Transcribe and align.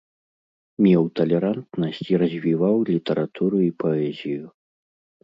Меў 0.85 1.03
талерантнасць 1.19 1.99
і 2.11 2.19
развіваў 2.21 2.75
літаратуру 2.89 3.57
і 3.67 3.69
паэзію. 3.85 4.43